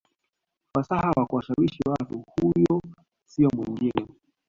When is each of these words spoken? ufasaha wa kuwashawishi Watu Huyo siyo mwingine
ufasaha 0.69 1.11
wa 1.17 1.25
kuwashawishi 1.25 1.79
Watu 1.89 2.25
Huyo 2.41 2.81
siyo 3.25 3.49
mwingine 3.57 4.07